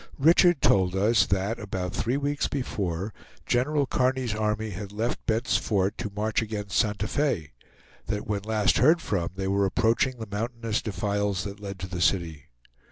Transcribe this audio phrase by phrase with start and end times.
[0.17, 3.13] Richard told us that, about three weeks before,
[3.45, 7.51] General Kearny's army had left Bent's Fort to march against Santa Fe;
[8.07, 12.01] that when last heard from they were approaching the mountainous defiles that led to the
[12.01, 12.45] city.